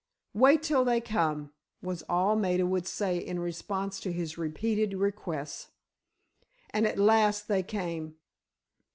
[0.33, 1.51] "Wait till they come,"
[1.83, 5.67] was all Maida would say in response to his repeated requests.
[6.71, 8.15] And at last they came.